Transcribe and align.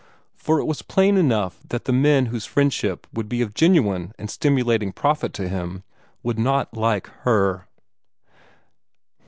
For 0.33 0.59
it 0.59 0.65
was 0.65 0.81
plain 0.81 1.15
enough 1.15 1.59
that 1.69 1.85
the 1.85 1.93
men 1.93 2.25
whose 2.25 2.47
friendship 2.47 3.05
would 3.13 3.29
be 3.29 3.43
of 3.43 3.53
genuine 3.53 4.13
and 4.17 4.31
stimulating 4.31 4.91
profit 4.91 5.31
to 5.33 5.47
him 5.47 5.83
would 6.23 6.39
not 6.39 6.75
like 6.75 7.05
her. 7.21 7.67